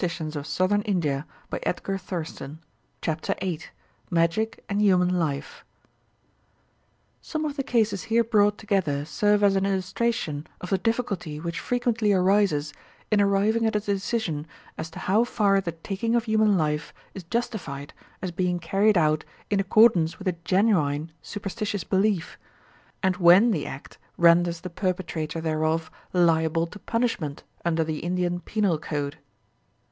The 0.01 0.07
headless 0.07 0.55
trunk 0.57 0.73
was 0.73 0.77
buried 0.87 0.87
in 0.87 0.99
the 0.99 1.23
path 1.61 1.87
of 1.87 2.05
the 2.09 2.15
wheels. 3.05 3.27
VIII 3.39 3.59
MAGIC 4.09 4.63
AND 4.67 4.81
HUMAN 4.81 5.09
LIFE 5.19 5.63
Some 7.21 7.45
of 7.45 7.55
the 7.55 7.61
cases 7.61 8.05
here 8.05 8.23
brought 8.23 8.57
together 8.57 9.05
serve 9.05 9.43
as 9.43 9.55
an 9.55 9.67
illustration 9.67 10.47
of 10.59 10.71
the 10.71 10.79
difficulty 10.79 11.39
which 11.39 11.59
frequently 11.59 12.11
arises 12.11 12.73
in 13.11 13.21
arriving 13.21 13.67
at 13.67 13.75
a 13.75 13.79
decision 13.79 14.47
as 14.75 14.89
to 14.89 14.97
how 14.97 15.23
far 15.23 15.61
the 15.61 15.71
taking 15.73 16.15
of 16.15 16.23
human 16.25 16.57
life 16.57 16.95
is 17.13 17.23
justified 17.25 17.93
as 18.23 18.31
being 18.31 18.57
carried 18.57 18.97
out 18.97 19.23
in 19.51 19.59
accordance 19.59 20.17
with 20.17 20.27
a 20.27 20.35
genuine 20.43 21.11
superstitious 21.21 21.83
belief, 21.83 22.39
and 23.03 23.17
when 23.17 23.51
the 23.51 23.67
act 23.67 23.99
renders 24.17 24.61
the 24.61 24.69
perpetrator 24.71 25.39
thereof 25.41 25.91
liable 26.11 26.65
to 26.65 26.79
punishment 26.79 27.43
under 27.63 27.83
the 27.83 27.99
Indian 27.99 28.39
Penal 28.39 28.79
Code. 28.79 29.19